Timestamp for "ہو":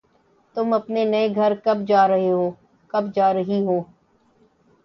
3.65-3.79